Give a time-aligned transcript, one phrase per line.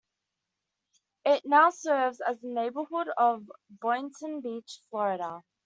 [1.27, 5.43] It now serves as a neighborhood of Boynton Beach, Florida.